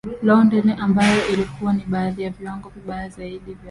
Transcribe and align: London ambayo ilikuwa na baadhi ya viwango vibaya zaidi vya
London 0.23 0.69
ambayo 0.69 1.27
ilikuwa 1.27 1.73
na 1.73 1.83
baadhi 1.87 2.21
ya 2.21 2.29
viwango 2.29 2.69
vibaya 2.69 3.09
zaidi 3.09 3.37
vya 3.53 3.57